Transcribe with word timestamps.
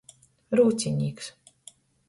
Rūcinīks. 0.59 1.29